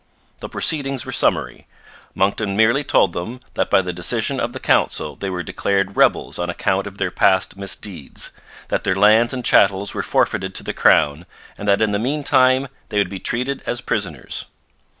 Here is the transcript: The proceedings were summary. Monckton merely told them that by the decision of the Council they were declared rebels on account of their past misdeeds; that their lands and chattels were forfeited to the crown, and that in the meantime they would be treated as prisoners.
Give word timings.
The 0.39 0.49
proceedings 0.49 1.05
were 1.05 1.11
summary. 1.11 1.67
Monckton 2.15 2.57
merely 2.57 2.83
told 2.83 3.11
them 3.13 3.39
that 3.53 3.69
by 3.69 3.83
the 3.83 3.93
decision 3.93 4.39
of 4.39 4.51
the 4.51 4.59
Council 4.59 5.15
they 5.15 5.29
were 5.29 5.43
declared 5.43 5.95
rebels 5.95 6.39
on 6.39 6.49
account 6.49 6.87
of 6.87 6.97
their 6.97 7.11
past 7.11 7.55
misdeeds; 7.55 8.31
that 8.69 8.83
their 8.83 8.95
lands 8.95 9.31
and 9.31 9.45
chattels 9.45 9.93
were 9.93 10.01
forfeited 10.01 10.55
to 10.55 10.63
the 10.63 10.73
crown, 10.73 11.27
and 11.55 11.67
that 11.67 11.83
in 11.83 11.91
the 11.91 11.99
meantime 11.99 12.67
they 12.89 12.97
would 12.97 13.09
be 13.11 13.19
treated 13.19 13.61
as 13.67 13.79
prisoners. 13.79 14.45